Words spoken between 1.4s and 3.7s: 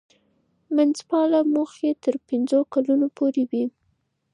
موخې تر پنځو کلونو پورې وي.